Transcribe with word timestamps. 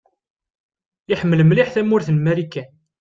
Iḥemmel 1.13 1.41
mliḥ 1.45 1.67
tamurt 1.73 2.07
n 2.11 2.17
Marikan. 2.19 2.69